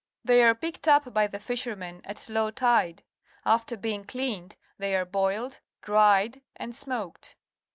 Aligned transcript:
They 0.25 0.41
are 0.41 0.55
picked 0.55 0.87
up 0.87 1.13
by 1.13 1.27
the 1.27 1.39
fishermen 1.39 2.01
at 2.05 2.27
low 2.27 2.49
tide. 2.49 3.03
After 3.45 3.77
being 3.77 4.03
cleaned, 4.03 4.55
they 4.79 4.95
are 4.95 5.05
boiled, 5.05 5.59
dried, 5.83 6.41
and 6.55 6.75
smoked. 6.75 7.35